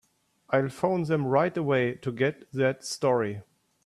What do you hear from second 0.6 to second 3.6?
phone them right away to get that story.